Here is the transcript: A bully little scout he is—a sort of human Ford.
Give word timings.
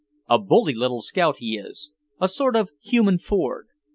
A 0.27 0.39
bully 0.39 0.73
little 0.73 1.01
scout 1.03 1.37
he 1.37 1.59
is—a 1.59 2.27
sort 2.27 2.55
of 2.55 2.71
human 2.81 3.19
Ford. 3.19 3.67